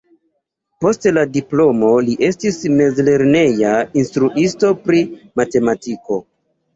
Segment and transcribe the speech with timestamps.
[0.83, 3.73] Post la diplomo li estis mezlerneja
[4.05, 5.03] instruisto pri
[5.43, 6.19] matematiko.